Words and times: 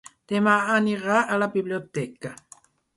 Demà 0.31 0.55
anirà 0.77 1.21
a 1.27 1.39
la 1.45 1.51
biblioteca. 1.59 2.37